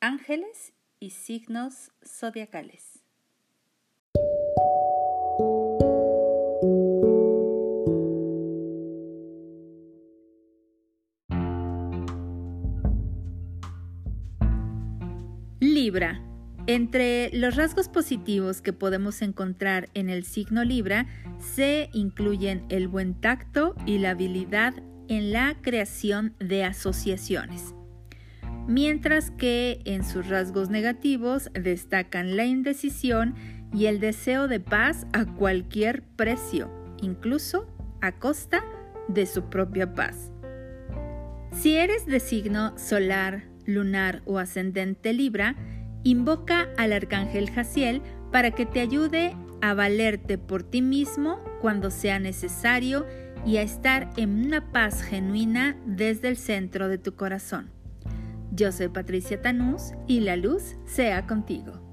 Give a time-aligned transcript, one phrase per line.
[0.00, 3.02] ángeles y signos zodiacales.
[15.60, 16.24] Libra.
[16.66, 21.06] Entre los rasgos positivos que podemos encontrar en el signo Libra
[21.38, 24.74] se incluyen el buen tacto y la habilidad
[25.08, 27.74] en la creación de asociaciones
[28.68, 33.34] mientras que en sus rasgos negativos destacan la indecisión
[33.72, 36.70] y el deseo de paz a cualquier precio,
[37.02, 37.66] incluso
[38.00, 38.62] a costa
[39.08, 40.30] de su propia paz.
[41.50, 45.56] Si eres de signo solar, lunar o ascendente Libra,
[46.04, 52.18] invoca al arcángel Jaciel para que te ayude a valerte por ti mismo cuando sea
[52.18, 53.06] necesario
[53.46, 57.77] y a estar en una paz genuina desde el centro de tu corazón.
[58.58, 61.87] Yo soy Patricia Tanús y la luz sea contigo.